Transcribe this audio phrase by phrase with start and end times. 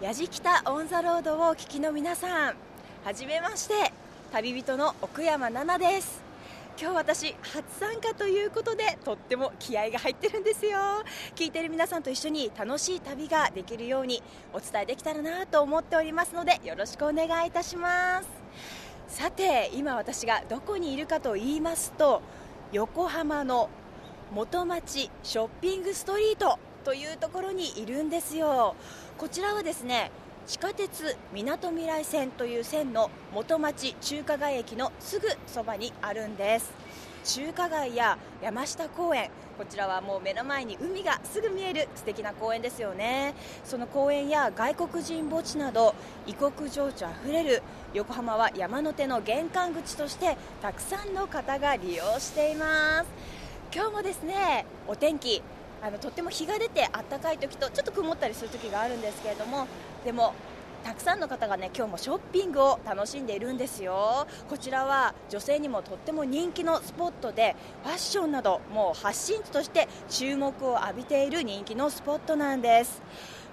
[0.00, 2.54] やじきたオン・ザ・ロードをお聞きの皆さん
[3.04, 3.92] はじめまして
[4.30, 6.22] 旅人の奥山奈々です。
[6.80, 10.78] 今日私初参加ということでとっても気合が入ってるんですよ。
[11.34, 14.22] 聞いてる皆さんと一緒に楽しい旅ができるように
[14.52, 18.28] お伝えできたらなと思っておりますのでよろしくお願いいたします。
[19.08, 22.22] さて今私がどこにいるかと言いますと
[22.70, 23.68] 横浜の
[24.32, 26.60] 元町ショッピングストリート。
[26.88, 28.74] というところにいるんですよ。
[29.18, 30.10] こちらはですね
[30.46, 36.72] 地下鉄みなとみらい線という線の元町中華街駅のすぐそばにあるんです。
[37.24, 39.28] 中華街や山下公園
[39.58, 43.34] こちらはもう目の前に海がすぐ見える素敵な公園ですよね。
[43.66, 45.94] その公園や外国人墓地など
[46.26, 47.62] 異国情緒あふれる
[47.92, 53.08] 横浜は山手の玄関口としてたくさんの方が利用しています。
[53.74, 55.42] 今日もですねお天気
[55.82, 59.66] あのとっても日が出てあったかい時とちょっと曇ったりする時があるんですけれども
[60.04, 60.34] でも
[60.84, 64.26] たくさんの方がね今日もショッピングを楽しんでいるんですよ。
[64.48, 73.02] こちらは女性にもとっても人気のスポットでファッションなどもう発信地として注目を浴びている人気のスポットなんです。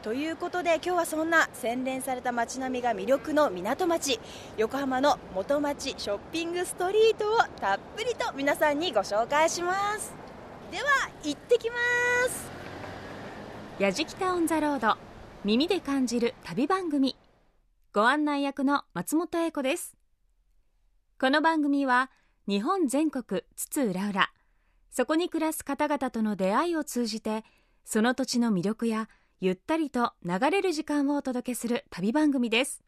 [0.03, 4.19] ということで今日はそんな洗練された街並みが魅力の港町
[4.55, 10.24] 横浜の元町ショッピングストリートをたっぷりと皆さんにご紹介します。
[10.71, 10.83] では
[11.23, 11.75] 行ってきま
[12.29, 12.51] す。
[13.79, 14.97] やじきたオンザロード
[15.43, 17.15] 耳で感じる旅番組。
[17.93, 19.95] ご案内役の松本英子です。
[21.19, 22.09] この番組は
[22.47, 24.29] 日本全国津々浦々。
[24.89, 27.43] そこに暮らす方々との出会いを通じて
[27.83, 32.81] その土地の魅力やゆったりと流れる時間をお届けする旅番組です。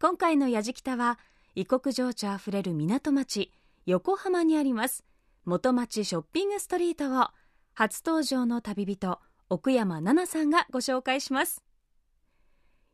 [0.00, 1.18] 今回のやじきたは
[1.54, 3.52] 異国情緒あふれる港町
[3.84, 5.04] 横浜にあります。
[5.48, 7.28] 元町ショッピングストリートを
[7.72, 9.18] 初登場の旅人
[9.48, 11.64] 奥山奈々さんがご紹介します。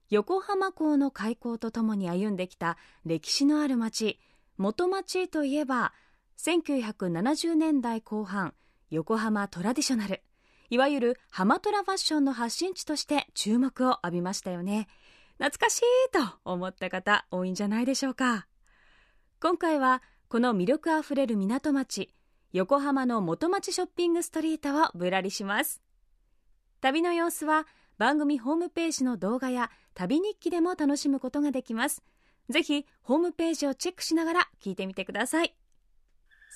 [0.09, 4.21] 横浜港の開港とともに歩んできた歴史のある町
[4.57, 5.93] 元町といえば
[6.39, 8.55] 1970年代後半
[8.89, 10.23] 横浜トラディショナル
[10.71, 14.87] いわゆるハマトラファッションの発信地として注目を浴びましたよね。
[15.39, 15.83] 懐かしい
[16.13, 18.47] と思った方多いんじゃないでしょうか。
[19.41, 22.15] 今回はこの魅力あふれる港町
[22.55, 25.83] 横浜の元町ショッピングストリートをぶらりします。
[26.81, 27.67] 旅の様子は
[27.99, 32.05] 番組ホームページの動画や旅日記でも楽しむことができます。
[32.49, 35.53] ぜひホームページをチェックしながら聞いてみてください。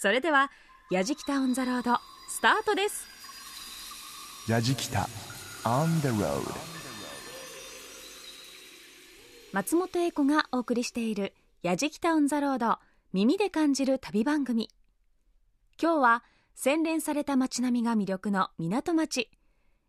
[0.00, 0.52] それでは
[0.92, 1.98] やじきたオンザロード
[2.28, 3.04] スタートです。
[4.48, 5.08] やじきた
[5.64, 6.40] On the road
[9.52, 12.78] 松本英子がお送りしているやじきたオンザロード
[13.12, 14.68] 耳で感じる旅番組
[15.80, 16.24] 今日は
[16.56, 19.30] 洗練された街並みが魅力の港町。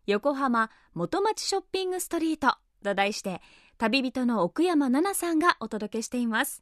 [0.05, 3.41] 横浜元町ショッピングストリートと題して
[3.79, 6.61] 旅人の奥山奈々さんがお届けしています。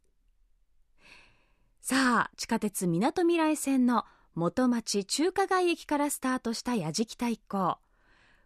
[1.82, 7.80] さあ地下鉄みなとみらい線の元町中華街駅からスタートした矢敷田一行。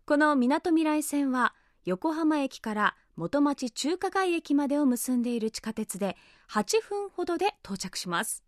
[0.08, 1.54] このみなとみらい線は
[1.86, 6.18] 横浜駅から元町中華街駅までを結んでいる地下鉄で
[6.50, 8.44] 8分ほどで到着します。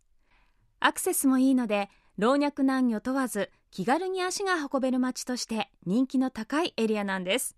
[0.80, 7.56] アクセスもいいので老若男女問わず気軽に足が運べる街として人気の高いエリアなんです。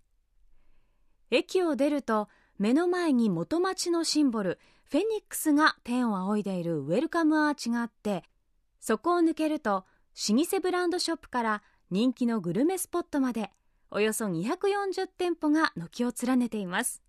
[1.30, 2.28] 駅を出ると
[2.58, 8.22] 目の前に元町のシンボルフェニックスが天を仰いでいるウェルカムアーチがあって
[8.80, 9.84] そこを抜けると
[10.30, 13.50] 老舗ブランドショップから人気のグルメスポットまで
[13.90, 17.02] およそ240店舗が軒を連ねています。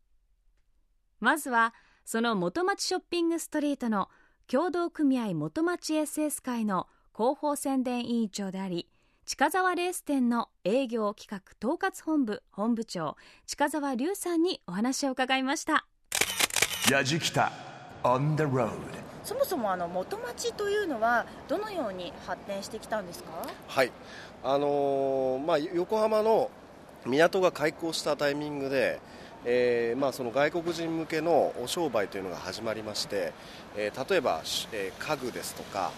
[1.19, 4.09] まずはその元町ショッピングストリートの
[4.47, 6.87] 協同組合元町 SS 会の
[7.17, 8.87] 広報宣伝委員長であり
[9.25, 13.15] 近沢レース店の営業企画統括本部本部長
[13.47, 15.87] 近沢隆さんにお話を伺いました。
[16.91, 17.51] やじきた
[18.03, 18.69] On the road
[19.23, 23.31] そもそもあの元町というのはどのように発展してきたんですか？
[23.67, 23.91] はい。
[24.43, 26.51] あのーまあ、横浜の
[27.03, 29.01] 港が開港したタイミングで、
[29.43, 33.33] えーまあ、その外国人向けのお商売というのが始まりまして、
[33.75, 35.89] えー、例えば、えー、家具ですとか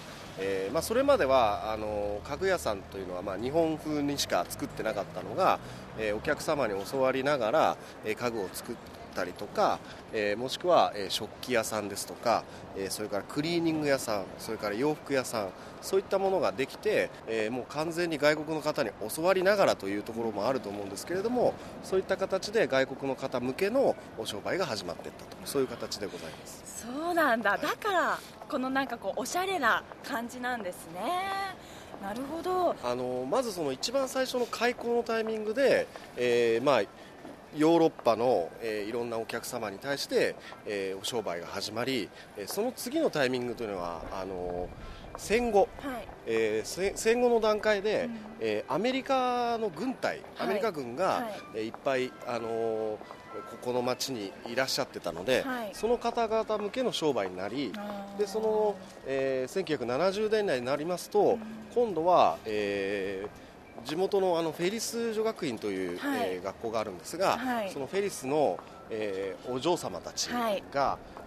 [0.41, 5.59] えーまあ、それまではあの家具屋さんというのは、まあ、日本風にしか作ってなかったのが、
[5.97, 9.79] えー、お客様に教わりながら、えー、家具を作ってたりとか、
[10.13, 12.43] えー、もしくは、えー、食器屋さんですとか、
[12.77, 15.49] えー、それからクリーニング屋さんそれから洋服屋さん
[15.81, 25.29] そういったものができて、えー、もう完全に外国の方に教わりながらというところもあると思うんですけれどもそういった形で外国の方向けのお商売が始まっていったと。
[25.45, 26.83] そういう形でございます。
[26.85, 27.57] そうなんだ。
[27.57, 28.19] だから
[28.49, 31.01] このなんかこうおしゃれな感じなんですね。
[32.01, 32.75] なるほど。
[32.83, 36.81] あのまずその一番最初の開校のタイミングで、えー、まあ
[37.57, 40.35] ヨーロッパの、えーいろんなお客様に対して、
[40.65, 44.67] えーお商売が始まり、えーその次のタイミングというのはあの
[45.17, 46.07] 戦後、はい。
[46.27, 48.17] えーせ戦後の段階で、うん。
[48.39, 51.41] えーアメリカの軍隊、アメリカ軍が、はい。
[51.55, 52.97] えーいっぱい、あのー
[53.51, 55.69] ここの町にいらっしゃってたので、はい。
[55.73, 57.71] その方々向けの商売になり、
[58.17, 58.75] でその、
[59.07, 61.39] えー1970年代になりますと、うん。
[61.73, 63.48] 今度は、えー
[63.85, 66.19] 地元のあのフェリス女学院という、はい。
[66.23, 67.71] えー学校があるんですが、はい。
[67.71, 68.59] そのフェリスの、
[68.89, 70.63] えーお嬢様たちが、はい。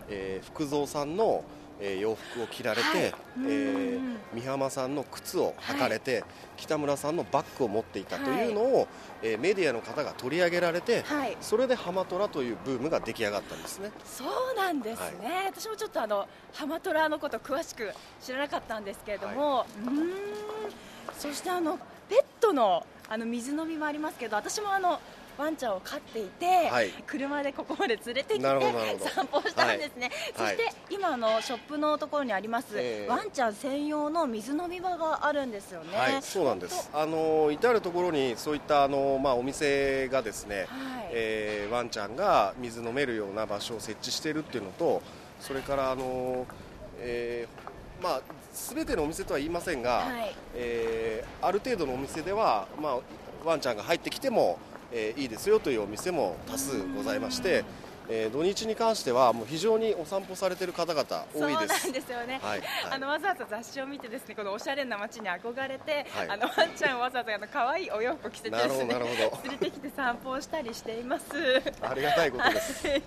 [0.08, 1.44] えー福蔵さんの、
[1.81, 2.99] えー洋服を着られて、はい。
[3.00, 4.16] えーうん。
[4.34, 6.25] 美浜さんの靴を履かれて、
[6.56, 8.88] 北村さんのバッグを持っていたというのを、
[9.22, 11.37] えーメディアの方が取り上げられて、はい。
[11.40, 13.90] それでハマトラというブームが出来上がったんですね。
[14.04, 20.12] そうなんですね、私もちょっとあのハマトラのこと詳しく知らなかったんですけれども、うーん。
[21.19, 21.78] そしてあの
[22.08, 24.99] ペットのあの水飲みもありますけど私もあの
[25.38, 26.90] ワンちゃんを飼っていて、はい。
[27.06, 30.75] 車でここまで連れてきて散歩したんですね、そして、はい。
[30.90, 33.08] 今あのショップのところにあります、ええ。
[33.08, 35.96] ワンちゃん専用の水飲み場があるんですよね。
[35.96, 36.90] はい、そうなんです。
[36.93, 41.08] あの至る所にそういったあのまあお店がですね、はい。
[41.12, 45.00] えーワンちゃんが水飲めるような場所を設置しているっていうのと、
[45.40, 46.46] それからあの、
[46.99, 48.22] えーまあ
[48.52, 52.99] すべてのお店とは言いませんが、はいえーある程度のお店ではまあ
[53.44, 54.58] ワンちゃんが入ってきても、
[54.93, 57.64] えーいいですよというお店も多数ございまして。
[58.08, 61.04] えー土日に関してはもう非常にお散歩されている方々
[61.34, 61.88] 多いです。
[61.88, 62.69] んですよね、はいはい。
[62.90, 66.28] あのわざわざ雑誌を見てですねこのおしゃれな街に憧れて、はい。
[66.31, 69.38] あのワンちゃんをわざわざあの可愛いお洋服着せてですねなるほど。
[69.49, 71.25] 連れてきて散歩をしたりしています。
[71.82, 72.87] ありがたいことです。
[72.88, 73.02] は い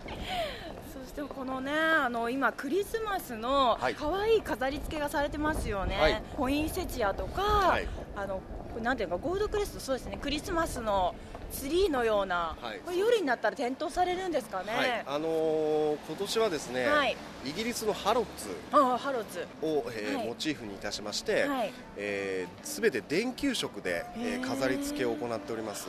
[0.93, 3.95] そしてこのねあの今クリスマスのはい。
[3.95, 6.21] 可愛い飾り付けがされてますよね、はい。
[6.37, 7.87] ポインセチアとか、はい
[8.25, 8.41] あの
[8.81, 11.15] なんていうかゴールドクレストそうですねクリスマスの
[11.51, 12.79] ツリーのような、はい。
[12.79, 17.15] これ夜になったら点灯されるんですかね、はい、あのー今年はですね、はい。
[17.45, 19.47] イギリスのハロッツあハロッツ。
[19.61, 20.27] を、えーはい。
[20.27, 21.71] モチーフにいたしまして、はい。
[21.97, 25.87] えー、全て電球色で、えー飾り付けを行っております。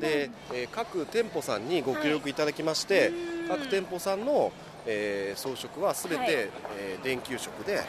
[0.00, 3.12] で、えー各店舗さんにご協力いただきまして、
[3.48, 4.50] 各店舗さんの、
[4.86, 6.28] えー装飾は全て、はい。
[6.78, 7.86] えー電球色で、はい。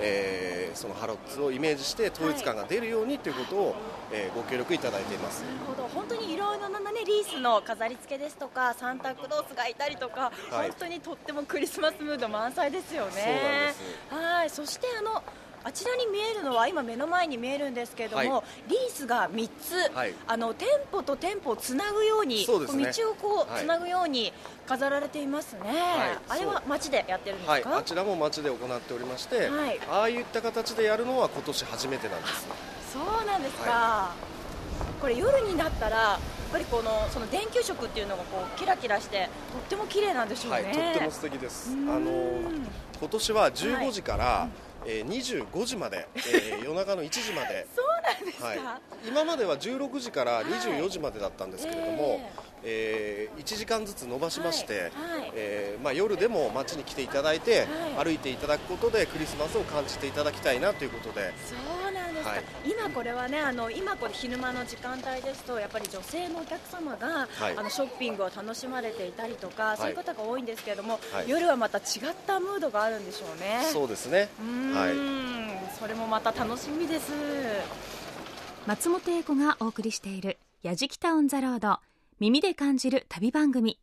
[0.00, 3.74] えーそのハロッツをイメージして統一感が出るようにということを、
[4.12, 5.42] えーご協力いただいています。
[5.42, 5.88] なるほど。
[5.88, 10.68] 本当にいろいろな、ね、リースの飾り付けですとかサンタクロースがいたりとか、はい。
[10.68, 13.12] 本当にとってもクリスマスムード満載ですよね。
[13.12, 13.80] そうなんです。
[14.10, 14.50] はい。
[14.50, 15.22] そしてあの
[15.64, 18.70] あちらに見えるのは今目の前に見えるんですけれども、はい。
[18.70, 20.14] リースが3つ、はい。
[20.26, 22.46] あの店舗と店舗をつなぐようにね。
[22.46, 23.62] こ道をこうはい。
[23.62, 24.32] つなぐように
[24.66, 25.60] 飾られていますね、
[26.28, 29.80] あれは街でやってるんですはい、か、あちらも街で行っておりまして、はい。
[29.90, 32.46] ああいった形でやるのは今年初めてなんです。
[32.92, 34.12] そうなんですか、
[35.00, 41.70] これ夜になったらやっぱりこのその電球色っていうのがこうキラキラしてとっても綺麗なんでしょうね、はい、とっても素敵です。
[41.70, 42.10] あの
[43.00, 44.48] 今年は15時から、
[44.90, 48.58] えー25時まで、えー 夜中の1時まで、そうなんですか、はい、
[49.06, 52.30] 今までは16時から24時までだったんですけれども、
[52.64, 53.38] ええ。
[53.38, 55.32] ー1時間ずつ伸ばしまして、はいはい。
[55.34, 57.60] えーまあ、夜でも街に来ていただいて、
[57.96, 58.04] はい。
[58.06, 61.32] 歩いていただくことでクリスマスを感じていただきたいなということで、
[62.28, 62.42] はい。
[62.64, 67.56] 今これはねあの今これ昼間の時間帯ですとやっぱり女性のお客様が、はい。
[67.56, 71.28] あのショッピングを楽しまれていたりとか、そういう方が多いんですけれども、はい。
[71.28, 71.84] 夜はまた違っ
[72.26, 73.60] たムードがあるんでしょうね。
[73.72, 74.28] そうですね。
[74.40, 77.12] うーん、はいそれもまた楽しみです。
[78.66, 81.78] 松本英子がお送りしている「やじきたオン・ザ・ロード」
[82.18, 83.78] 耳で感じる旅番組。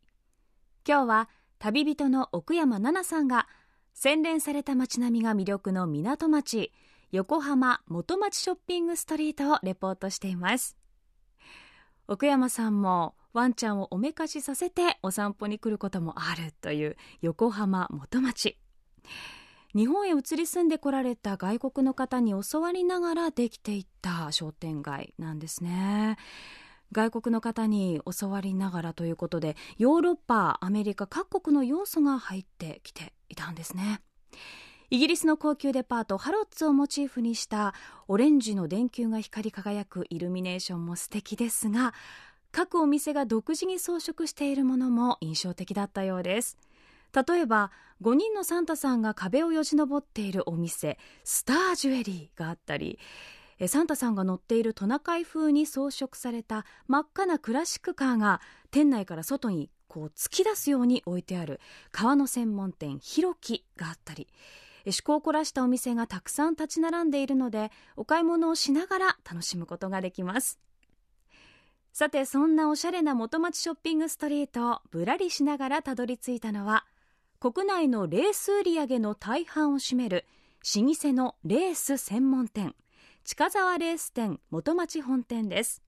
[0.86, 3.48] 今日は旅人の奥山奈々さんが
[3.94, 6.70] 洗練された街並みが魅力の港町
[7.12, 10.76] 横浜元町ショッピングストリートをレポートしています。
[12.08, 18.58] 奥山さんもワンちゃんをおめかしさせてお散歩に来ることもあるという横浜元町。
[19.74, 26.16] 日本へ移り住んでこられた外国の方に教わりながらできていった商店街なんですね。
[26.90, 34.00] 外国の方に教わりながらということでヨーロッパアメリカ各国の要素が入ってきていたんですね。
[34.88, 37.74] イギリスの高級デパートハロッツをモチーフにした
[38.06, 41.92] オレンジの電球が光り輝くイルミネーションも素敵ですが
[42.52, 46.56] 各お店が独自に装飾しているものも印象的だったようです。
[47.12, 52.98] 例えば5人のサンタさんが壁をよじ登っているお店スタージュエリーがあったり
[53.66, 61.58] サンタさんが乗っているトナカイ風に装飾された真っ赤なクラシックカーが店内から外にこう突き出すように置いてある
[61.90, 64.28] 革の専門店ひろきがあったり
[64.90, 70.58] 趣向を凝らしたお店がたくさん立ち並んでいるのでお買い物をしながら楽しむことができます。
[71.92, 76.84] さてそんなおしゃれな元町ショッピングストリートをぶらりしながらたどり着いたのは
[77.40, 80.26] 国内のレース売り上げの大半を占める
[80.76, 82.74] 老舗のレース専門店
[83.24, 85.82] 近沢レース店元町本店です。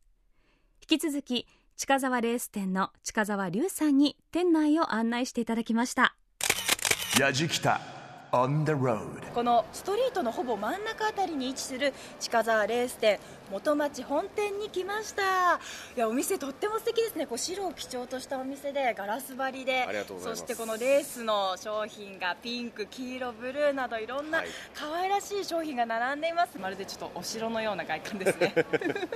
[0.80, 6.16] 引き続き近沢レース店の近沢隆さんに店内を案内していただきました。
[7.20, 7.48] やじ
[8.28, 9.32] きた on the road.
[9.34, 13.18] このストリートのほぼ真ん中あたりに位置する近沢レース店
[13.50, 15.22] 元町本店に来ました。
[15.96, 17.26] いやお店とっても素敵ですね。
[17.26, 20.40] こう白を基調としたお店でガラス張りでありがとうございます。
[20.40, 24.48] そしてこのレースの商品がピンク黄色ブルーなどいろんなはい。
[24.74, 26.58] 可愛らしい商品が並んでいます。
[26.58, 28.54] まるでちょっとお城のような外観ですね。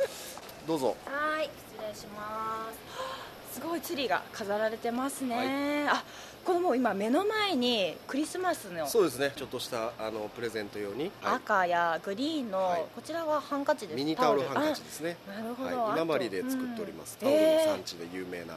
[0.67, 0.97] どうぞ。
[1.05, 3.13] はい失礼します。
[3.53, 6.03] すごいツリーが飾られてますね、あ
[6.45, 9.33] このもう今目の前にクリスマスのそうですね。
[9.37, 11.37] ちょっとしたあのプレゼント用に、はい。
[11.37, 12.85] 赤やグリーンの、はい。
[12.95, 13.97] こちらはハンカチです。
[13.97, 15.17] ミニタオルハンカチですね。
[15.29, 17.29] あなるほど、はい、あと今治で作っております、うん。
[17.29, 18.55] タオルのえー産地で有名な、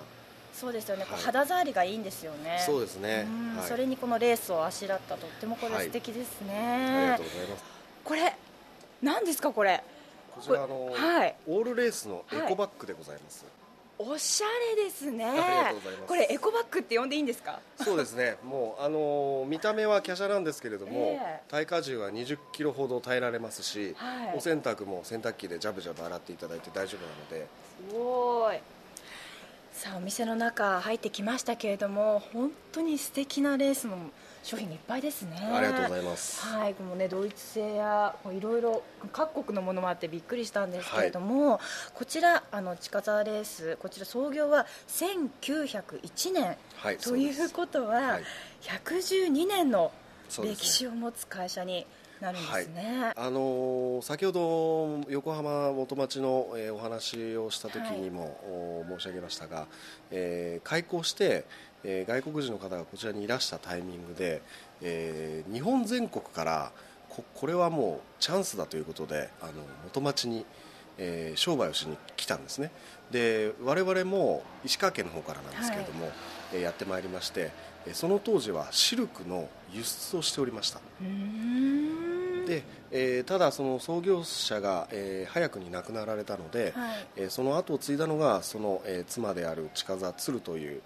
[0.53, 1.21] そうですよね、はい。
[1.21, 2.63] 肌触りがいいんですよね。
[2.65, 3.27] そうですね。
[3.27, 3.57] うん。
[3.57, 3.67] はい。
[3.67, 7.63] それにこのレースをあしらったとってもこれはい素敵ですありね、がとうございます。
[8.03, 8.35] これ
[9.01, 9.83] 何ですかこれ？
[10.33, 11.35] こちらあの、はい。
[11.47, 13.45] オールレースのエコバッグでございます、
[13.97, 15.25] おしゃれですね。
[16.05, 17.59] これエコバッグって呼んでいいんですか？
[17.77, 18.35] そうですね。
[18.43, 21.41] もうあの見た目は華奢なんですけれども、ええ。
[21.47, 24.37] 耐荷重は20キロほど耐えられますし、はい。
[24.37, 27.47] お洗濯も洗濯機でジャブジャブ洗っていただいて大丈夫なので、
[27.89, 28.59] すごい
[29.75, 33.97] さあお店の中入ってきましたけれども本当に素敵なレースの
[34.41, 35.37] 商品がいっぱいですね。
[35.37, 36.45] ありがとうございます。
[36.45, 41.59] はい、このねドイツ製やいろいろ各国のものもあってびっくりしたんですけれども、
[41.93, 48.23] こちらあの近沢レースこちら創業は1901年、はいといそうことは、はい。
[48.61, 49.91] 112年の
[50.41, 51.85] 歴史を持つ会社に
[52.21, 53.11] なるんですね。
[53.15, 59.67] あのー先ほど横浜元町の、えーお話をした時にも、お申し上げましたが、
[60.11, 61.45] えー開校して、
[61.83, 64.41] えー外国人の方がこちらにいらしたタイミングで、
[64.81, 66.71] えー日本全国から
[67.09, 69.51] ここれはもうチャンスだということであの
[69.83, 70.45] 元町に、
[70.97, 72.71] えー商売をしに来たんですね。
[73.11, 76.09] で我々も石川県の方からなんですけれども、
[76.53, 77.51] えーやってまいりましてえー
[77.93, 80.79] その当時はシルクの輸出をしておりました。
[82.47, 87.07] で、えーただその創業者が、えー早くに亡くなられたので、はい。
[87.17, 90.81] えーその後を継いだのがその、えー妻である近澤鶴という、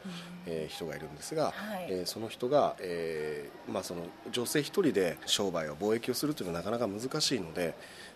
[0.45, 1.87] えー人がいるんですが、はい。
[1.89, 7.73] えーその人が、えーまあ、その女性一人で商売を貿易をするというのはなかなか難しいので、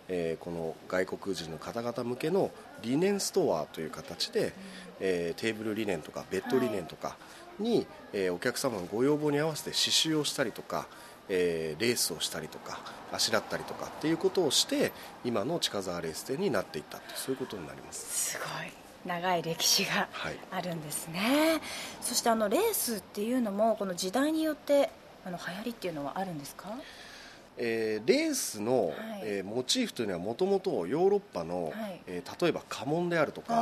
[0.08, 2.50] えーこの外国人の方々向けの
[2.82, 4.52] リネンストアという形で、
[5.00, 7.16] えーテーブルリネンとかベッドリネンとか
[7.58, 10.86] に、えーお客様のご要望に合わせて刺繍をしたりとか、
[11.28, 12.80] えーレースをしたりとか
[13.12, 14.92] あしらったりとかっていうことをして
[15.24, 18.32] 今の近沢レース店になっていったとそういうことになります。
[18.32, 18.72] すごい。
[19.06, 20.38] 長い歴史がはい。
[20.50, 21.60] あるんですね、
[22.00, 24.90] そしてあのレースっていうのもこの時代によって
[25.26, 26.70] あの流行りっていうのはあるんですか？
[27.56, 28.94] えーレースの、はい。
[29.22, 32.00] えーモチーフというのはもともとヨーロッパの、はい。
[32.06, 33.54] えー例えば家紋であるとか、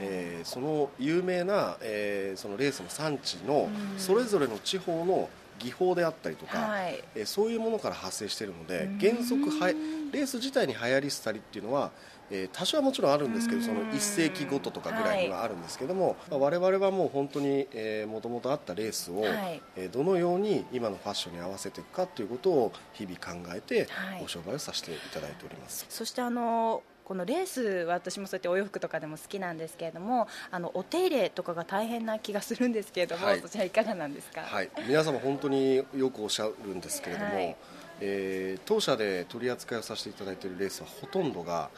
[0.00, 3.98] えーその有名な、えーそのレースの産地のうん。
[3.98, 7.02] それぞれの地方の技法であったりとか、はい。
[7.14, 8.98] えーそういうものから発生しているのでうん。
[8.98, 11.90] 原則はレース自体に流行り廃りっていうのは、
[12.30, 13.66] えー多少はもちろんあるんですけどうん。
[13.66, 17.66] その1世紀ごととかぐらいにはあるんですけども、まあ我々はもう本当に
[18.06, 19.62] もともとあったレースを、はい。
[19.76, 24.22] えーどのように今のファッションに合わせていくかということを日々考えてはい。
[24.24, 25.86] お商売をさせていただいております。
[25.88, 33.40] そしてあのこのレースは私もそうやってお洋服とかでも好きなんですけれどもあのお手入れとかが大変な気がするんですけれども、はい。
[33.40, 37.56] そちらいかがなんですか、はい、皆様本当によくおっしゃるんですけれども、はい。
[38.00, 41.70] えー当社で取り扱いをさせていただいているレースはほとんどが、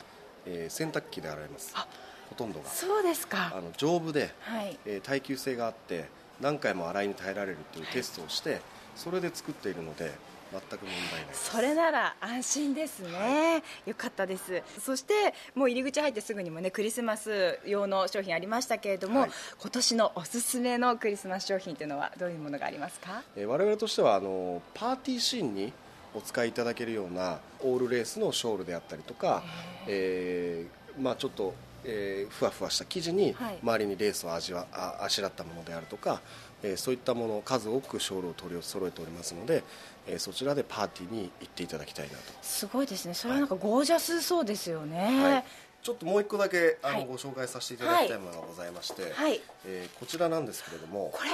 [0.47, 1.73] えー洗濯機で洗います。
[1.75, 1.87] あ
[2.29, 2.69] ほとんどが。
[2.69, 4.79] そうですあかの丈夫で、はい。
[4.87, 6.07] えー耐久性があって
[6.41, 8.61] 何回も洗いに耐えられるというテストをして
[8.97, 10.11] それで作っているので
[10.51, 14.63] 全く問題ないそれなら安心ですね、よかったです。
[14.81, 15.15] そして
[15.55, 19.31] もう入り口入ってすぐにもねクリスマス用の商品ありましたけれども、はい。
[19.59, 23.23] 今年のおすすめのクリスマス商品というのはどういうものがありますか？
[23.35, 25.73] えー我々としてはあのパーティーシーンに
[26.15, 29.43] お使いいただけるようなオールレースのショールであったりとか、
[29.87, 31.55] えーまあ、ちょっと、
[31.85, 33.59] えーふわふわした生地にはい。
[33.63, 36.21] 周りにレースを味わああしらったものであるとか、
[36.63, 39.65] えーそういったものを数多くショールを取り揃えておりますので、
[40.07, 42.19] えーそちらでパーティーに行っていただきたいなと。
[42.43, 43.15] すごいですね。
[43.15, 45.23] それはなんかゴージャスそうですよね。
[45.23, 45.45] はい。
[45.83, 47.07] ちょっともう一個だけあの、はい。
[47.07, 49.41] ご紹介させていただきたいものがございまして、はい。
[49.67, 51.31] えーこちらなんですけれどもこれ。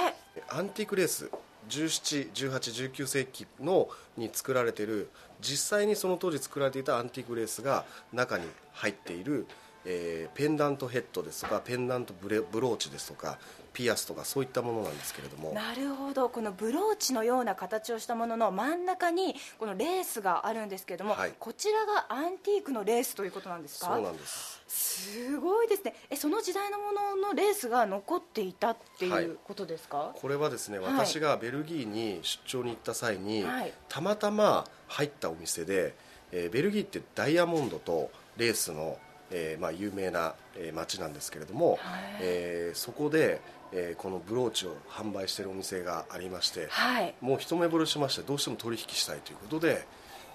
[0.49, 1.29] アンティークレース
[1.69, 5.09] 17、18、19世紀のに作られている
[5.41, 9.45] 実際にその当時作られていたアンティークレースが中に入っている、
[9.85, 13.37] えーペンダントヘッドですとかペンダントブローチですとか
[13.79, 15.53] ピアスとかそういったものなんですけれども。
[15.53, 16.27] なるほど。
[16.27, 21.33] このブローチのような形をしたものの真ん中にこのレースがあるんですけれども、はい。
[21.39, 23.85] こちらがアンティークのレースということなんですか？
[23.87, 24.61] そうなんです。
[24.67, 25.95] すごいですね。
[26.09, 29.23] えその時代のもののレースが残っていたってはい。
[29.23, 30.93] いうことですか、これはですね、はい。
[30.93, 33.73] 私がベルギーに出張に行った際に、はい。
[33.87, 35.95] たまたま入ったお店で、
[36.33, 38.97] えーベルギーってダイヤモンドとレースの、
[39.31, 41.79] えーまあ、有名な、えー街なんですけれども、
[42.21, 47.13] えーそこで、えーこのブローチを販売しているお店がありまして、はい。
[47.21, 49.85] もう一目惚れしましてどうしても取引したいということで、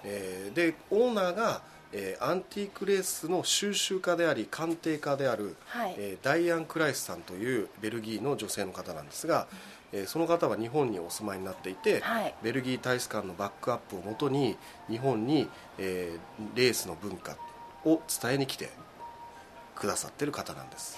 [0.03, 1.61] えーでオーナーが、
[1.91, 5.95] えーアンティークレースの収集家であり鑑定家である、はい。
[5.97, 9.47] えーダイアン・クライスさんというベルギーの女性の方なんですが、
[9.91, 12.35] えーその方は日本にお住まいになっていて、はい。
[12.41, 14.57] ベルギー大使館のバックアップをもとに
[14.89, 17.35] 日本に、えーレースの文化
[17.85, 18.69] を伝えに来て
[19.75, 20.97] くださってる方なんです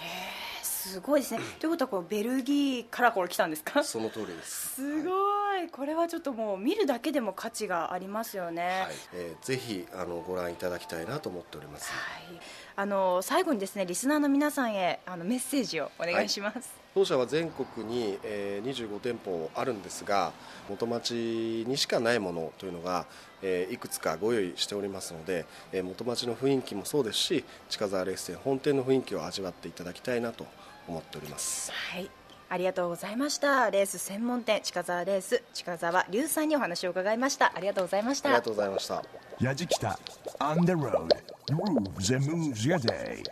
[0.87, 3.83] すごいですね、ということはこうベルギーからこれ来たんですか？
[3.83, 4.75] その通りです。
[4.75, 5.69] すごい。
[5.71, 8.95] これはちょっともう見るだけでも価値がありますよね、はい。
[9.13, 11.91] えーぜひあのご覧いただきたいなと思っております。
[11.91, 11.97] は
[12.33, 12.39] い。
[12.79, 20.31] あの最後にですねリスナーの皆さんへあのメッセージをお願いします、当社は全国に、えー25店舗あるんですが
[20.69, 23.07] 元町にしかないものというのが、
[23.41, 30.45] えーいくつかご用意しておりますので、えー元町の雰囲気もそうですし近沢レース店本店の雰囲気を味わっていただきたいなと
[30.87, 31.71] 思っております。
[31.71, 32.09] はい。
[32.49, 33.69] ありがとうございました。
[33.71, 37.51] レース専門店近沢レース近沢隆さんにお話を伺いました。
[37.55, 38.29] ありがとうございました。
[38.29, 39.03] ありがとうございました。
[39.39, 39.99] やじきた
[40.39, 41.09] On the road
[41.49, 43.23] Grooves and moves your day.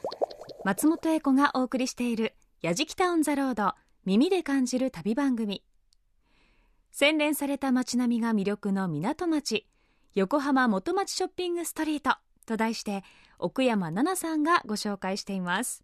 [0.64, 5.64] 松本英子がお送りしている「やじきたオン・ザ・ロード耳で感じる旅番組」
[6.92, 9.68] 洗練された街並みが魅力の港町
[10.16, 13.04] 横浜元町ショッピングストリートと題して
[13.38, 15.84] 奥山奈々さんがご紹介しています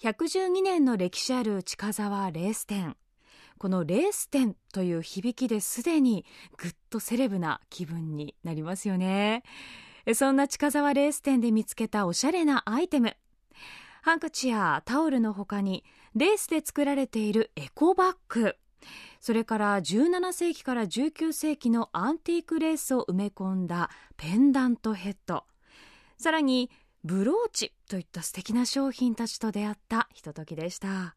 [0.00, 2.96] 112年の歴史ある近沢レース店
[3.62, 6.24] このレース店という響きですでに
[6.56, 9.44] ぐっとセレブな気分になりますよね。
[10.14, 13.16] そんな近沢レース店で見つけたおしゃれなアイテム。
[14.02, 15.84] ハンカチやタオルの他に
[16.16, 18.56] レースで作られているエコバッグ。
[19.20, 25.44] それから17世紀から19世紀のアンティークレースを埋め込んだペンダントヘッド。
[26.18, 26.68] さらに
[27.04, 31.16] ブローチといった素敵な商品たちと出会ったひとときでした。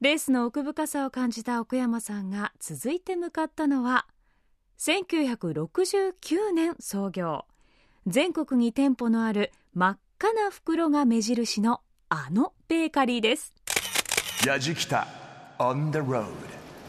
[0.00, 4.06] レースの奥深さを感じた奥山さんが続いて向かったのは
[4.78, 7.44] 1969年創業。
[8.06, 13.54] 全国に店舗のある真っ赤な袋が目印のあのベーカリーです。
[14.44, 15.06] やじきた
[15.58, 16.26] On the road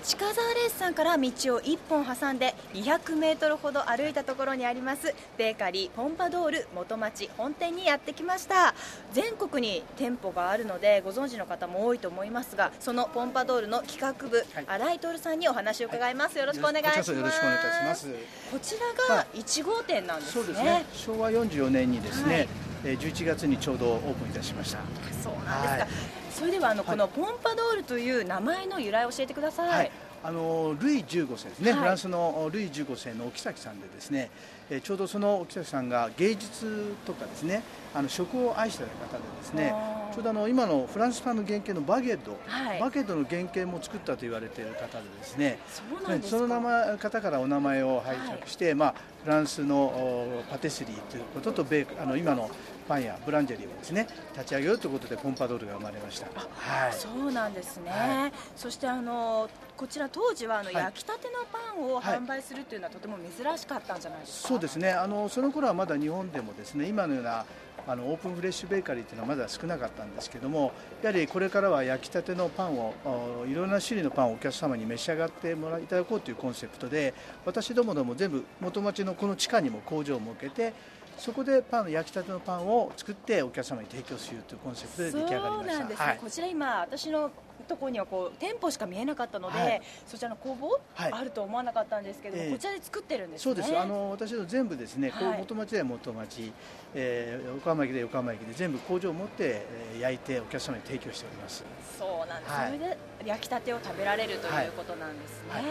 [0.03, 8.73] 近沢レースさんから道を1本挟んで200メートルほど歩いたところにありますベーカリーポンパドール元町本店にやってきました。
[9.13, 14.65] 全国に店舗があるのでご存知の方も多いと思いますがそのポンパドールの企画部、はい。
[14.67, 16.97] 新井徹さんにお話を伺います、よろしくお願いします。
[16.97, 18.07] こちらこそよろしくお願いします。
[18.51, 18.75] こち
[19.09, 20.85] らが1号店なんですね,、ね。
[20.93, 22.47] 昭和44年にですね、はい。
[22.83, 24.79] えー11月にちょうどオープンいたしました。
[25.23, 26.89] そうなんですか、はいそれではあの、はい。
[26.91, 29.91] このポンパドールという名前の由来を教えてください、はい。
[30.23, 31.79] あのルイ15世ですね、はい。
[31.79, 34.29] フランスのルイ15世の沖崎さんでですね、
[34.69, 37.61] えーちょうどその沖崎さんが芸術とかですね
[37.93, 39.73] あの食を愛していた方でですね
[40.13, 42.79] ちょうどあの今のフランスパンの原型のバゲット、はい。
[42.79, 46.37] バゲットの原型も作ったと言われている方でですねそうなんですか。
[46.39, 52.49] その名前方からお名前を拝借して、まあ、フランスのおパティスリーということとベーあの今の
[52.91, 56.27] パンやブランジェリーをですね立ち上げようということでポンパドールが生まれました。
[56.27, 56.93] はい。
[56.93, 60.75] そうなんですね、はそしてあのこちら当時はあの、はい。
[60.75, 64.47] 焼きたてのパンをはい販売するっていうのはとても珍しかったんじゃないですか？
[64.49, 64.91] そうですね。
[64.91, 67.45] あのその頃はまだ日本でもですね今のような
[67.87, 80.73] あのオープンフレッシュベーカリーというのはまだ少なかったんですけどもやはりこれからは焼きたてのパンをおいろんな種類のパンをお客様に召し上がってもらいただこうというコンセプトで私どもでも全部元町のこの地下にも工場を設けて
[81.21, 85.85] そこでパン焼きたてのパンを作ってお客様に提供するというコンセプトで出来上がりました。
[85.85, 86.17] ね、はい。
[86.17, 87.29] こちら今私の
[87.67, 89.81] ところにはこう店舗しか見えなかったので、はい。
[90.07, 91.11] そちらの工房、はい。
[91.13, 92.51] あると思わなかったんですけども、ええ。
[92.53, 93.43] こちらで作ってるんですね。
[93.43, 93.77] そうです。
[93.77, 95.37] あの私の全部ですね、はい。
[95.37, 96.51] 元町では元町、
[96.95, 99.61] えー横浜駅で横浜駅で全部工場を持って、
[99.93, 101.63] えー焼いてお客様に提供しております。
[101.99, 102.65] そうなんです、はい。
[102.65, 105.63] それで焼きたてを食べられるということなんですね、はい。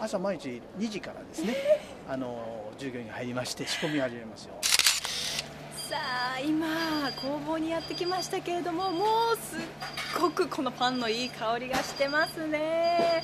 [0.00, 1.54] 朝毎日2時からですね
[2.10, 4.54] あの従業員が入りまして仕込み始めますよ
[5.96, 6.02] さ
[6.36, 6.66] あ今
[7.22, 9.60] 工房にやってきましたけれどももうすっ
[10.20, 13.22] ごくこのパンのいい香りがしてますね。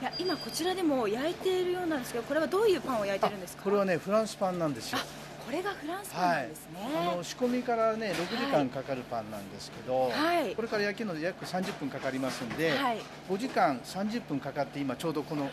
[0.00, 3.64] いや今こちらでも焼いているようなんですけどこれはどういうパンを焼いてるんですか？
[3.64, 4.98] これはねフランスパンなんですよ。
[5.44, 6.80] これがフランスパンなんですね、
[7.12, 10.54] あの仕込みからね6時間かかるパンなんですけど、はい。
[10.56, 12.98] これから焼けるので約30分かかりますんで、はい。
[13.28, 15.50] 5時間30分かかって今ちょうどこのこ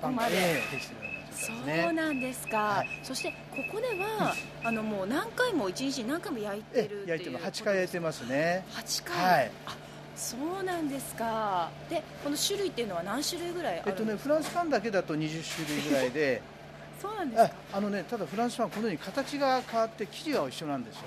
[0.00, 0.36] パンがで
[0.78, 1.09] きてる
[1.48, 1.92] ような状そう。
[1.92, 2.88] なんですか、はい。
[3.02, 8.64] そしてここでは、 あのもう何回も一日に何回も焼いてえるっていう焼いても8回焼いてますね。
[8.72, 9.50] 8回、はい。
[9.66, 9.76] あ
[10.16, 11.70] そうなんですか。
[11.88, 16.42] でこの種類っていうのは何種類ぐらいあえっとねるんですか、フランスパンだけだと20種類ぐらいで、
[17.00, 21.02] そうなんですあのねただフランスパンこのように形が変わって生地は一緒なんですよ。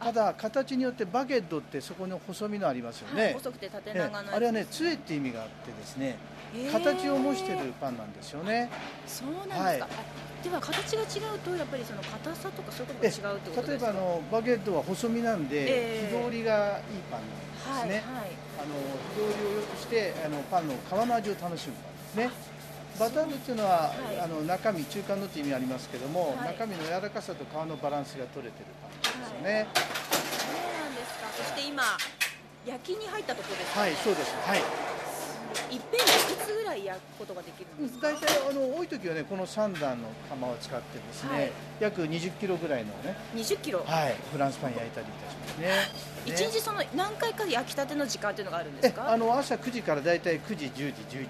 [0.00, 3.24] ただ形によってバゲットってそこの細身のありますよね。
[3.24, 6.16] はい、細くて縦え長のやつあれはね杖って意味があってですね
[6.72, 8.70] 形を模してるパンなんですよね。
[9.06, 9.80] そうなんですか、はい。
[9.82, 9.88] あ
[10.42, 13.92] では形が違うとやっぱりその硬さとかそういうことが違うってこと例えですか？
[13.92, 16.16] ばあのバゲットは細身なんで、ええ。
[16.16, 18.30] 火通りがいいパンなんですね、はいはい。
[18.58, 18.74] あの
[19.14, 22.30] 火通りを良くしてあのパンの皮の味を楽しむパンですね。
[22.98, 24.20] バタームっていうのは、はい。
[24.20, 26.52] あの中身中間のって意味ありますけども、はい。
[26.58, 28.66] 中身の柔らかさと皮のバランスが取れてる
[29.02, 29.66] パンですよね。
[29.74, 29.82] そ
[30.50, 31.28] うなんですか。
[31.36, 31.82] そして今
[32.66, 33.80] 焼きに入ったところですか？
[33.80, 34.34] はい、そうです。
[34.46, 34.62] はい
[35.70, 38.08] いっぺんにいくつぐらい焼くことができるんですか？
[38.08, 41.52] 大体あの多い時はねこの3段の釜を使ってですね、はい。
[41.80, 45.68] 約20キロぐらいのね20キロ、はいフランスパン焼いたりいたしますね。
[46.24, 46.46] 一ね。
[46.50, 51.28] 日その何回か焼きたての時間っていうのがあるんですえかあの朝9時から大体9時10時11時という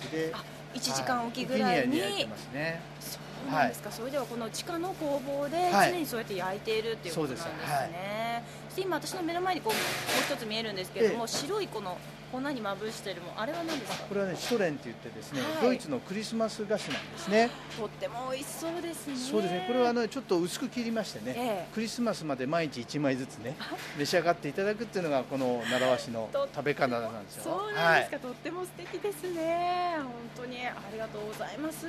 [0.00, 2.80] 形であ1時間おきぐらいに、は焼いてますね。
[3.00, 5.90] そうなんですか、それではこの地下の工房ではい。
[5.92, 8.42] 常にそうやって焼いているっていうことなんですね、はい。
[8.68, 11.96] そして今私の目の前にこうもう一つ見えるんですけれども、白いこの
[12.30, 14.04] 粉にまぶしてるもんあれは何ですか？
[14.04, 15.66] これはねシュトレンって言ってですね、はい。
[15.68, 17.50] ドイツのクリスマス菓子なんですね。
[17.78, 19.16] とっても美味しそうですね。
[19.16, 19.64] そうですね。
[19.66, 21.74] これはあのちょっと薄く切りましてね、ええ。
[21.74, 23.56] クリスマスまで毎日1枚ずつね
[23.98, 27.42] 召し上がっていただくっていうのがこの習わしのと食べ方なんですよ。
[27.44, 29.96] そうなんですか、とっても素敵ですね。
[29.98, 31.86] 本当にありがとうございます。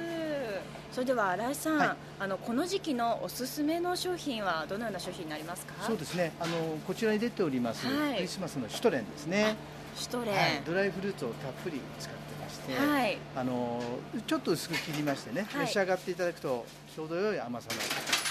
[0.92, 1.90] それでは新井さん、はい。
[2.20, 5.74] あのこの時期のおすすめの商品はどのような商品になりますか？
[5.86, 6.32] そうですね。
[6.40, 8.16] あのこちらに出ております、はい。
[8.16, 9.56] クリスマスのシュトレンですね、
[9.96, 13.18] シュトレンはい、ドライフルーツをたっぷり使ってまして、はい。
[13.36, 13.82] あの
[14.26, 15.66] ちょっと薄く切りましてね、はい。
[15.66, 18.22] 召し上がっていただくとちょうど良い甘さの、えー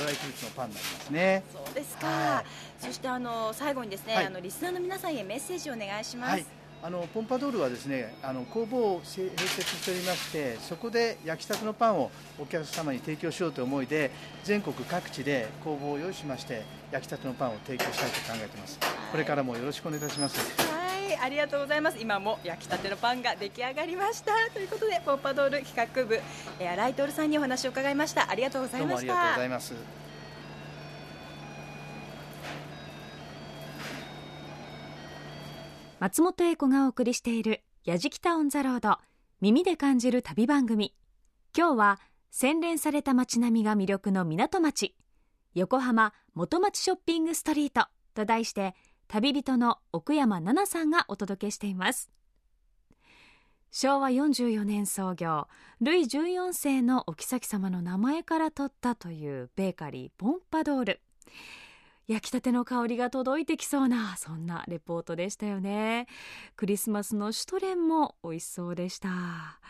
[0.00, 1.42] ドライフルーツのパンになりますね。
[1.52, 2.44] そうですか、はい。
[2.84, 4.26] そしてあの最後にですね、はい。
[4.26, 6.46] あのリスナーの皆さんへメッセージをお願いします、はい。
[6.84, 12.10] あのポンパドールはですねあの工房を併設しておりましてそこで焼きたてのパンを
[12.40, 14.10] お客様に提供しようという思いで
[14.42, 18.80] 全国各地で工房を用意しまして焼きたてのパンを提供したいと考えています、
[19.12, 20.38] これからもよろしくお願いいたします。
[20.60, 20.81] はい、
[21.20, 21.98] ありがとうございます。
[21.98, 24.32] 今も焼きたてのパンが出来上がりました。
[24.52, 26.20] ということで、ポンパドール企画部、
[26.58, 28.30] えー、新井徹さんにお話を伺いました。
[28.30, 29.06] ありがとうございました。
[29.06, 30.02] どうもありがとうございます
[36.02, 38.98] 松本英子がお送りしている「やじきたオン・ザ・ロード」
[39.40, 40.92] 耳で感じる旅番組
[41.56, 42.00] 今日は
[42.32, 44.96] 洗練された街並みが魅力の港町
[45.54, 48.74] 横浜元町ショッピングストリートと題して
[49.08, 52.10] 旅人の奥山奈々さんがお届けしています。
[53.70, 55.48] 昭和44年創業
[55.80, 61.00] ルイ14世のお妃様の名前から取ったというベーカリーポンパドール。
[62.08, 66.06] 焼きたての香りが届いてきそうなそんなレポートでしたよね。
[66.56, 69.60] クリスマスのシュトレンも美味しそうでした。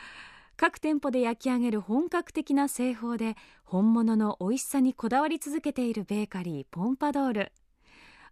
[0.57, 7.53] 各店舗で焼き上げる本格的な製法で本物の美味しさにこだわり続けているベーカリーポンパドール。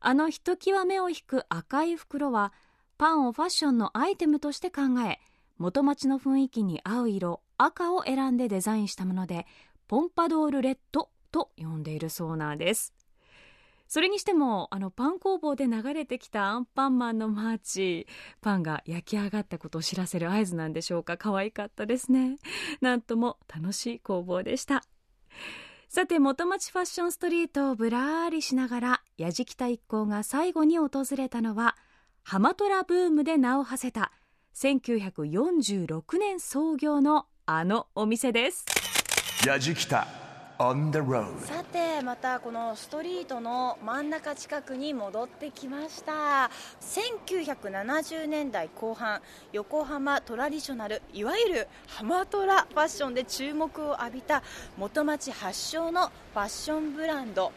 [0.01, 2.53] あのひときわ目を引く赤い袋は
[2.97, 5.21] パンをファッションのアイテムとして考え
[5.59, 9.47] 元町の雰囲気に合う色赤を選んでデザインしたもので
[9.89, 12.95] ポンパドールレッドと呼んでいるそうなんです。
[13.89, 18.07] それにしてもあのパン工房で流れてきたアンパンマンのマーチ
[18.41, 21.17] パンが焼き上がったことを知らせる合図なんでしょうか。
[21.17, 22.37] 可愛かったですね。
[22.81, 24.85] なんとも楽しい工房でした。
[25.93, 31.77] さて元町ファッションストリートをぶらーりしながらやじきた一行が最後に訪れたのは
[32.23, 34.13] ハマトラブームで名を馳せた
[34.55, 38.67] 1946年創業のあのお店です。
[39.45, 40.20] やじきた。
[41.47, 46.51] さてまたこのストリートの真ん中近くに戻ってきました。
[46.83, 54.43] 1970年代後半横浜トラディショナルいわゆるハマトラファッションで注目を浴びた
[54.77, 57.53] 元町発祥のファッションブランド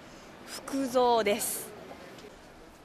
[0.46, 1.74] 福蔵です。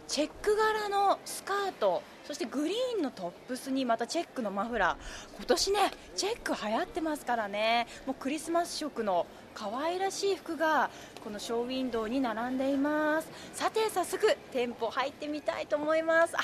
[0.08, 5.36] チェック柄のスカートそしてグリーンのトップスにまたチェックのマフラー。
[5.36, 5.78] 今年ね
[6.16, 7.86] チェック流行ってますからね。
[8.04, 9.26] もうクリスマス色の
[9.58, 13.28] 可愛らしい服がこのショーウィンドウに並んでいます。
[13.52, 16.34] さて早速店舗入ってみたいと思います。
[16.36, 16.40] あ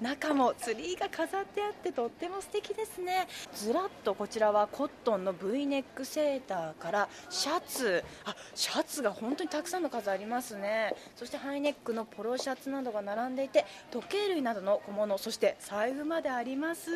[0.00, 3.26] 中もツリーが飾ってあってとっても素敵ですね。
[3.54, 8.04] ずらっとこちらはコットンの V ネックセーターからシャツ。
[8.24, 10.94] あシャツが本当にたくさんの数ありますね。
[11.14, 16.90] そしてハイネックのポロシャツなどが並んでいて時計類などの小物そして財布まであります。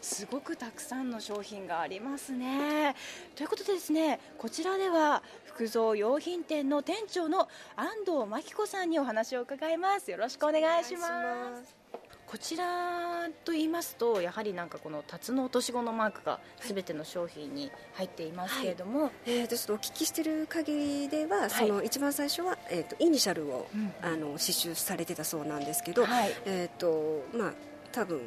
[0.00, 2.94] すごくたくさんの商品がありますね。
[3.34, 5.22] ということでですねこちらでは
[5.56, 10.10] 福蔵用品店の店長の安藤真紀子さんにお話を伺います。
[10.10, 11.74] よろしくお願いします。
[12.26, 26.32] こちらと言いますとやはりなんかこの辰の落とし子のマークがすべての商品に入っていますけれども、えー、とちょっとお聞きしてる限りでは、その一番最初は、えー、とイニシャルを、うんあの刺繍されてたそうなんですけど、はい。
[26.44, 27.52] えっ、とまあ
[27.92, 28.20] 多分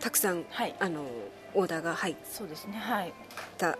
[0.00, 0.74] たくさん、はい。
[0.78, 1.06] あの
[1.54, 2.16] オーダーが入っ
[3.56, 3.78] た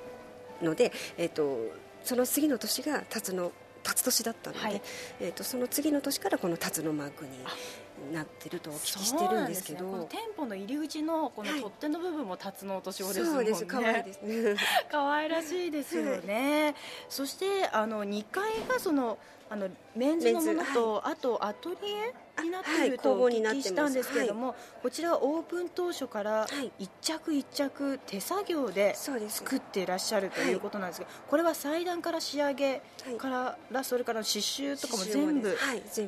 [0.63, 1.59] ので、えー、と
[2.07, 4.83] その次の年が辰の辰年だったので、はい。
[5.21, 11.61] えー、とその次の年からこの辰のマークになってるとお聞きしてるんですけどね、店舗の入り口のこのはい。
[11.61, 13.35] 取っ手の部分も辰の落とし子ですもんね。
[13.35, 14.23] そうです可愛いです。
[14.23, 14.57] ね
[14.91, 16.75] 可愛らしいですよね、
[17.09, 26.71] そしてあの2階がそのあのメンズのものと、あとアトリエになっているあとお聞きしたんですけれども、こちらはオープン当初からはい。
[26.79, 35.57] 一着一着手作業で作っていらっしゃるということなんですが、これは祭壇から仕上げはいから、それから刺繍とかも全部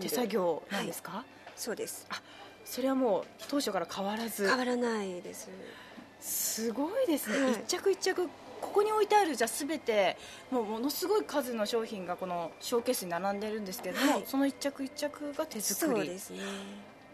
[0.00, 1.24] 手作業なんですか、
[1.56, 2.06] そうです。
[2.64, 4.46] それはもう当初から変わらず。
[4.46, 5.48] 変わらないです。
[6.20, 7.52] すごいですね、はい。
[7.52, 8.28] 一着一着
[8.60, 10.16] ここに置いてあるじゃあ全て
[10.50, 14.24] もうものすごい数の商品がこのショーケースに並んでるんですけれども、はい。
[14.26, 16.00] その一着一着が手作り。
[16.00, 16.40] そうですね。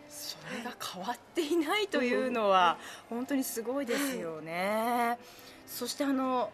[0.08, 2.78] それが変わっていないというのは
[3.10, 5.18] 本当にすごいですよね、
[5.66, 6.50] そしてあの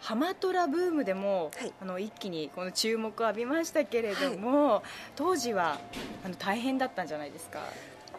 [0.00, 1.72] ハマトラブームでも、はい。
[1.80, 4.82] あの一気にこの注目を浴びましたけれども、
[5.14, 5.78] 当時は
[6.24, 7.60] あの大変だったんじゃないですか？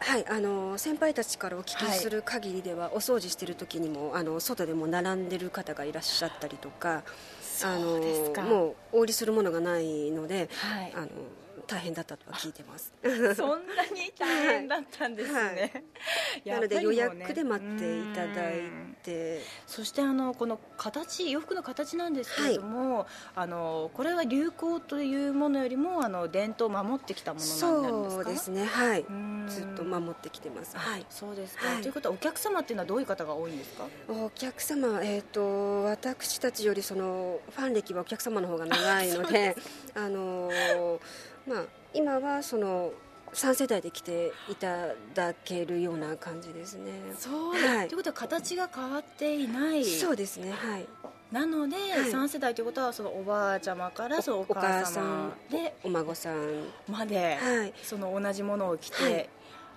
[0.06, 7.04] はいあの先輩たちからお聞きはいする限りでは、お掃除してる時にもあの外でも並んでる方がいらっしゃったりとか
[7.64, 8.00] あの
[8.44, 10.94] もうお売りするものがないので、はい。
[10.94, 11.08] あの
[11.68, 12.94] 大変だったとは聞いてます。
[13.36, 15.72] そんなに大変だったんですね、はい。
[16.44, 18.62] やなので予約で待っていただい
[19.04, 19.42] て。
[19.68, 28.24] そしてあのこの形洋服の形なんですけれども、あのこれは流行というものよりもあの伝統を守ってきたものになるんですか？
[28.24, 28.66] そうですね。
[28.66, 29.02] はい。
[29.02, 29.46] うん。
[29.50, 30.76] ずっと守ってきてます。
[30.76, 31.06] あはい。
[31.10, 31.82] そうですか、はい。
[31.82, 33.86] ということはお客様っていうのはどういう方が多いんですか？
[34.10, 39.56] お客様、えー、と私たちよりそのファン歴はお客様の方が長いので
[39.96, 41.00] あのー
[41.48, 42.92] まあ、今はその
[43.34, 46.92] 3世代で来ていただけるような感じですね。
[47.18, 47.88] そうはい。
[47.88, 49.84] ということは形が変わっていない。
[49.84, 50.52] そうですね。
[50.52, 50.86] はい。
[51.32, 51.80] なので、い。
[51.80, 57.74] 3世代ということはそのおばあちゃまからそのお母様でお孫さんまで、はい。
[57.82, 59.30] その同じものを着て、はい。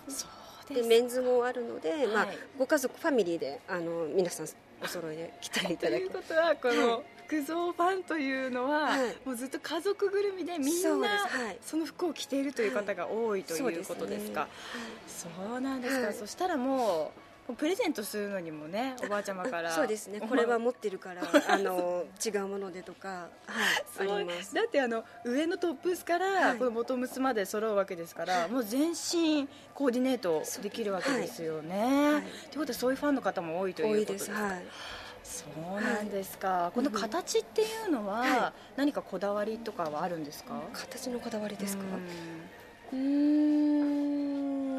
[0.07, 0.27] そ
[0.71, 4.47] うでメンズもあるので、まあはい、ご家族ファミリーであの皆さん
[4.81, 7.03] お揃いで来ていというただきことはこの、はい。
[7.27, 9.15] 福蔵ファンというのは、はい。
[9.25, 11.27] もうずっと家族ぐるみでみんな
[11.61, 14.47] その服を着ているという方が多いということですか、
[15.07, 16.15] そうなんですか、はい。
[16.15, 19.71] そしたらもうプレゼントするのにもねおばあちゃまから。
[19.71, 20.19] そうですね。
[20.19, 24.53] これは持ってるから あの違うものでとか、はい、あります。
[24.53, 26.57] だってあの上のトップスからはい。
[26.57, 32.13] このボトムスまで揃うわけですから、もう全身コーディネートできるわけですよね。
[32.13, 32.21] はい。
[32.21, 34.29] ということでそういうファンの方も多いということです。
[34.29, 34.65] かはい。
[35.23, 35.43] そ
[35.77, 40.61] うなんですか、この形っていうのは、は何かこだわりとかはあるんですか？
[40.71, 41.83] 形のこだわりですか？
[42.93, 44.06] うん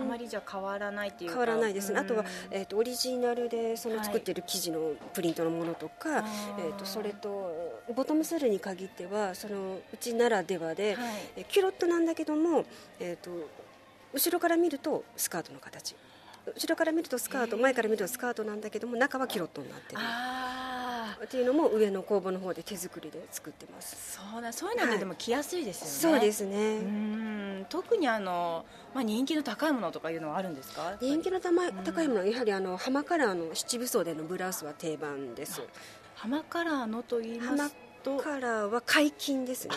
[0.08, 1.36] まりじゃあ変わらないっていうか。
[1.36, 6.24] 変わらないですね、あとはうん、えー、とオリジナルでそのはい作ってる生地のプリントのものとか、あー。
[6.66, 11.04] えー、とそれとボトムスルに限ってはそのうちならではで、はい。
[11.36, 12.64] えーキュロットなんだけども、
[13.00, 13.30] えー、と
[14.12, 15.94] 後ろから見るとスカートの形
[16.54, 20.02] 後ろから見るとスカート前から見るとスカートなんだけども中はキュロットになってる。
[21.24, 24.18] っていうのも上の工房の方で手作りで作ってます。
[24.32, 27.66] そうだそういうのってでも着やすいですよね、そうですね、うん。
[27.68, 30.96] 特にあの、まあ、人気の高いものとかいうのはあるんですか？
[31.00, 35.60] 人気の高い高いものはやはりあの浜カラーの七分袖のブラウスは定番です。
[36.14, 38.18] 浜カラーのと言いますと。
[38.18, 39.74] カラーは解禁ですね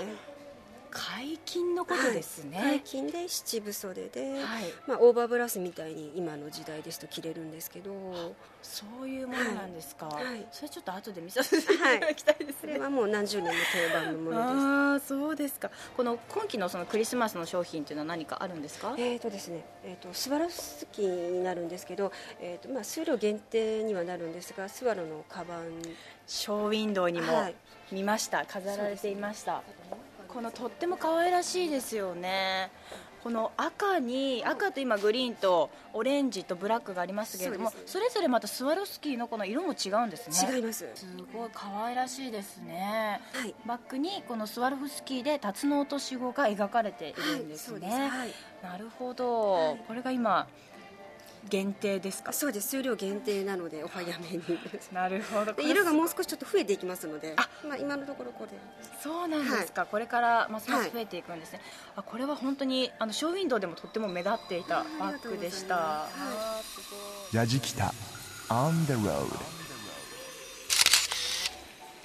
[0.92, 4.64] 解禁のことですね、解禁で七分袖で、はい。
[4.86, 8.36] まあ、オーバーブラウスみたいに今の時代ですと着れるんですけど。
[8.62, 10.26] そういうものなんですか、はい。
[10.26, 10.46] はい。
[10.52, 14.40] それちょっと後で見させていただきたいですね、それはもう何十年の定番のものです。
[14.42, 15.72] ああそうですか。
[15.98, 18.94] この今期のそのクリスマスの商品というのは何かあるんですか？
[18.98, 25.62] えーとですね、えー、とスワロフスキーになるんですけど、えーとまあ、数量限定にはなるんですがスワロのカバン。
[26.28, 27.56] ショーウィンドウにもはい。
[27.92, 29.64] 見ました、飾られていました
[30.34, 32.72] このとっても可愛らしいですよね。
[33.24, 37.94] この赤に赤と今グリーンとオレンジとブラックがありますけれどもそうです。
[37.94, 40.56] それぞれまたスワロフスキーのこの色も違うんですね。
[40.56, 43.22] 違います、すごい可愛らしいですね。
[43.34, 43.54] はい。
[43.68, 48.18] バックにこのスワロフスキーでタツノオトシゴが描かれているんですね、はいす。
[48.18, 48.34] はい。
[48.64, 49.78] なるほど、はい。
[49.88, 50.48] これが今
[51.50, 52.32] 限定ですか？
[52.34, 52.70] そうです。
[52.70, 54.42] 数量限定なのでお早めに。
[54.94, 55.54] なるほど。
[55.54, 58.52] で色がもう少しちょっと増えていきますのであまあ、今のところこれ。
[59.02, 61.62] そうなんですか、これからますます増えていくんですね、
[61.96, 66.04] あこれは本当にあのショーウィンドウでもとっても目立っていたバッグでした。
[66.04, 66.98] ありがとうございますあーすご
[67.34, 67.36] い。
[67.36, 67.94] やじきた。
[68.50, 69.61] On the road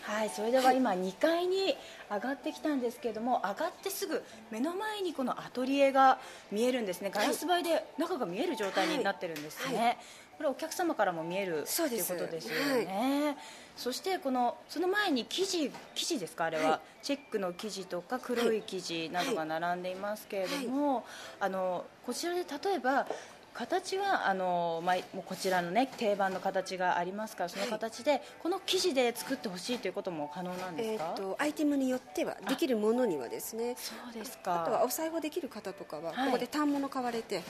[0.06, 1.76] はい、それでは今2階に
[2.08, 6.18] 上がってきたんですけれども上がってすぐ目の前にこのアトリエが
[6.52, 7.10] 見えるんですね。
[7.12, 9.96] ガラス張りで中が見える状態になってるんですね、はい。
[10.36, 13.36] これお客様からも見えるということですよね、
[13.76, 17.04] そしてこのその前に生地生地ですかあれは、はい。
[17.04, 21.04] チェックの生地とか黒い生地などが並んでいますけれども、
[21.40, 23.08] あのこちらで例えば
[23.56, 36.26] 形はあの、まあ、もうこちらの、ね、定番の形がありますからその形で、この生地で作ってほしいということも可能なんですえか、ー、とアイテムによってはできるものにはですねそうですあとはかお裁縫できる方とかははい。
[36.26, 37.42] ここで反物買われて、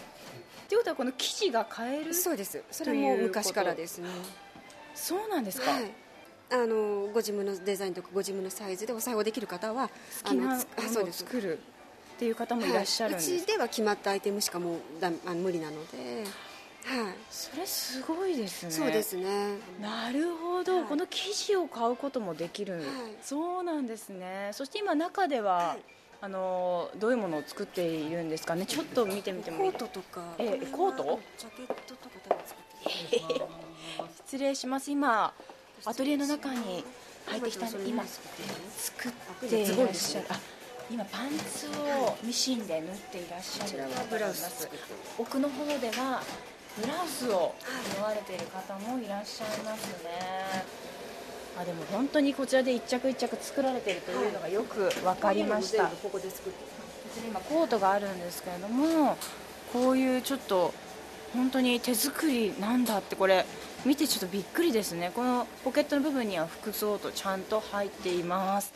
[0.69, 2.63] ということはこの生地が買えるそうです。
[2.71, 4.09] それも昔からですね。
[4.95, 5.91] そうなんですか、はい。
[6.53, 9.89] あのご自分のデザインとかご自分のサイズでお裁縫できる方は
[10.23, 11.19] 好きなもあのをそうです。
[11.25, 11.59] 作る
[12.17, 16.25] っていう方もいらっしゃるんです、はいうちでは決まったアイテムしかもうだあの無理なので、
[16.85, 17.15] はい。
[17.31, 18.73] それすごいですね。
[18.73, 19.59] そうですね。
[19.81, 20.85] なるほど、はい。
[20.85, 22.85] この生地を買うこともできる、い。
[23.23, 24.51] そうなんですね。
[24.53, 25.79] そして今中では、はい。
[26.23, 28.65] あのどういうものを作っているんですかね？
[28.65, 29.73] ちょっと見てみてもいい？
[29.73, 30.23] コートとか。
[30.39, 31.21] えコート？
[31.37, 33.47] ジャケットとか多分作ってる
[34.25, 34.91] 失礼します。
[34.91, 35.35] 今
[35.85, 36.83] アトリエの中に
[37.27, 39.13] 入ってきたんで今今作っ
[39.49, 40.27] ていらっしゃる。
[40.31, 40.41] あ
[40.89, 44.69] 今パンツをミシンで縫っていらっしゃるこちらはブラウス
[45.19, 46.23] 奥の方では
[46.81, 47.55] ブラウスを
[47.99, 50.11] 縫われている方もいらっしゃいますね。
[51.59, 56.31] あでも本当にこちらで一着一着作られているというのがよく分かりました、こちら
[57.27, 59.17] 今コートがあるんですけれども
[59.73, 60.75] こういうちょっと
[61.33, 63.47] 本当に手作りなんだってこれ
[63.87, 65.11] 見てちょっとびっくりですね。
[65.15, 68.73] このポケットの部分には服装とちゃんと入っています。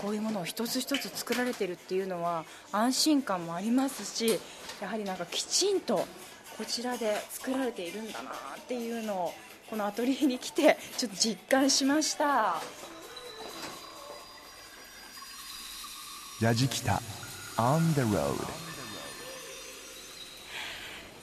[0.00, 4.38] こういうものを一つ一つ作られてるっていうのは安心感もありますし
[4.80, 6.06] やはりなんかきちんと
[6.58, 8.34] こちらで作られているんだなっ
[8.66, 9.32] ていうのを
[9.70, 12.56] このアトリエに来てちょっと実感しました。
[16.40, 17.00] やじきた
[17.56, 18.34] On the road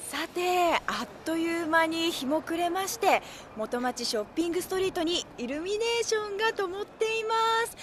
[0.09, 3.21] さてあっという間に日も暮れまして
[3.55, 7.33] 元町ショッピングストリートにイルミネーションが灯っていま
[7.67, 7.77] す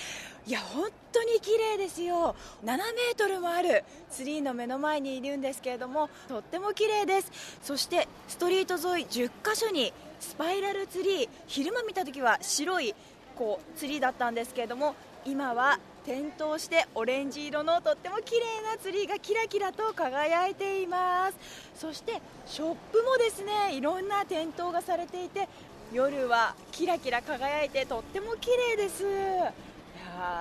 [0.49, 2.35] いや本当に綺麗ですよ。
[2.65, 7.31] 7メートルもあるツリーの目の前にいるんですけれどもとっても綺麗です。
[7.63, 12.95] そしてストリート沿い10カ所にスパイラルツリー昼間見た時は白い
[13.37, 14.95] こうツリーだったんですけれども
[15.27, 21.37] 今は点灯してオレンジ色のとっても綺麗なツリーがキラキラと輝いています。
[21.77, 25.47] そしてショップもですねいろんな点灯がされていて
[25.93, 29.05] 夜はキラキラ輝いてとっても綺麗です。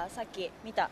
[0.09, 0.89] さっき見た。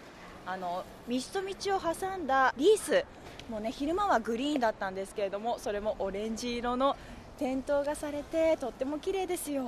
[0.47, 3.03] あの道と道を挟んだリース。
[3.49, 6.95] もうね昼間はグリーンだったんですけれどもそれもオレンジ色の
[7.37, 9.63] 点灯がされてとっても綺麗ですよ。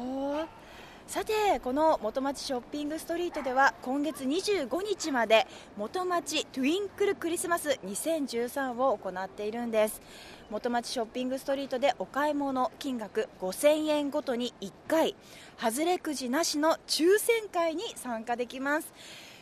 [1.07, 10.01] さてこの元町ショッピングストリートでは今月25日まで元町トゥインクルクリスマス2013を行っているんです。
[10.49, 15.13] 元町ショッピングストリートでお買い物金額5000円ごとに1回
[15.61, 18.93] 外れくじなしの抽選会に参加できます。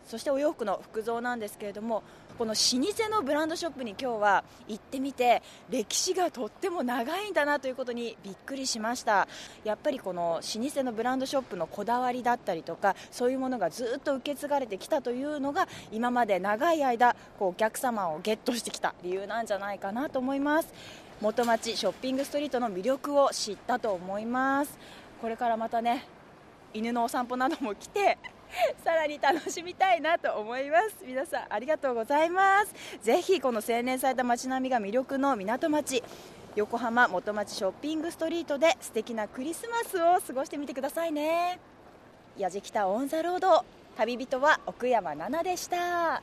[0.08, 2.04] そしてお洋服の服装なんですけれども
[2.38, 9.28] この老舗のブランドショップに今日は行ってみて歴史がとっても長いんだなということにびっくりしました。
[9.64, 20.74] やっぱりこの老舗のブランドショップのこだわりだったりとかそういうものがずっと受け継がれてきたというのが今まで長い間こうお客様をゲットしてきた理由なんじゃないかなと思います。
[21.22, 24.80] 元町ショッピングストリートの魅力を知ったと思います。
[25.22, 26.04] これからまたね
[26.74, 28.18] 犬のお散歩なども来て
[28.84, 30.98] さらに楽しみたいなと思います。
[31.06, 32.74] 皆さんありがとうございます。
[33.02, 36.04] ぜひこの洗練された街並みが魅力の港町
[36.56, 41.60] 横浜元町ショッピングストリートで素敵なクリスマスを過ごしてみてくださいね。
[42.38, 43.64] 矢じ北オンザロード
[43.96, 46.22] 旅人は奥山奈々でした。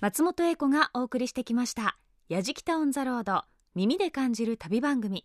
[0.00, 1.96] 松本英子がお送りしてきました
[2.28, 3.44] 矢じ北オンザロード
[3.74, 5.24] 耳で感じる旅番組。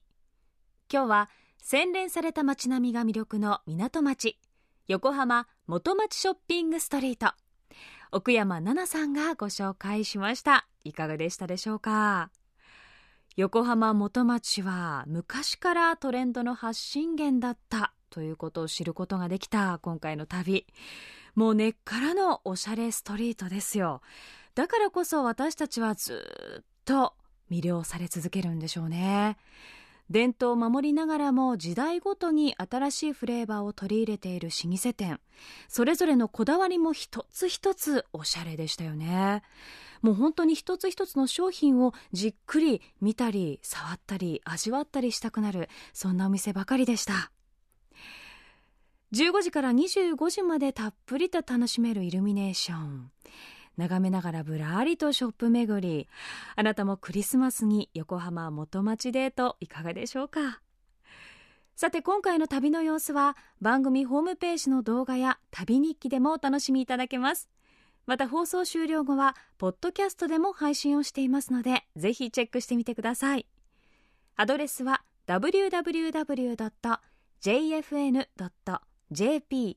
[0.91, 1.29] 今日は
[1.61, 4.39] 洗練された街並みが魅力の港町
[4.87, 7.33] 横浜元町ショッピングストリート。
[8.11, 10.67] 奥山奈々さんがご紹介しました。
[10.83, 12.31] いかがでしたでしょうか？
[13.35, 17.93] 横浜元町は昔からトレンドの発信源だった。
[18.09, 19.77] ということを知ることができた。
[19.83, 20.65] 今回の旅。
[21.35, 24.01] もう根っからのおしゃれストリートですよ。
[24.55, 27.13] だからこそ私たちはずっと
[27.51, 29.37] 魅了され続けるんでしょうね。
[30.09, 35.19] 伝統を守りながらも時代ごとに新しいフレーバーを取り入れている老舗店。
[35.67, 39.43] それぞれのこだわりも一つ一つおしゃれでしたよね。
[40.01, 47.31] もう本当に一つ一つの商品をじっくり見たり触ったり味わったりしたくなるそんなお店ばかりでした。
[49.13, 53.11] 15時から25時までたっぷりと楽しめるイルミネーション。
[53.79, 56.07] 眺めながらぶらりとショップ巡り。
[56.55, 60.61] あなたもクリスマスに横浜元町デートいかがでしょうか？
[61.75, 67.49] さて今回の旅の様子は番組ホームページの動画や旅日記でもお楽しみいただけます。
[68.05, 73.45] また放送終了後はポッドキャストでも配信をしていますのでぜひチェックしてみてください。
[74.35, 76.57] アドレスは www.jfn.jp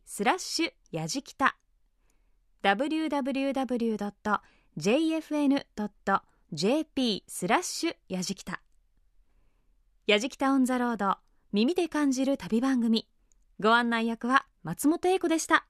[0.05, 1.57] スラッシュやじきた
[2.63, 3.65] www.jfn.jp
[7.27, 8.63] スラッシュやじきた。
[10.07, 11.17] やじきたオンザロード
[11.53, 13.09] 耳で感じる旅番組。
[13.61, 15.67] ご案内役は松本英子でした。